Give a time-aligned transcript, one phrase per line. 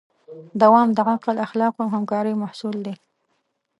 [0.61, 2.95] دوام د عقل، اخلاقو او همکارۍ محصول دی.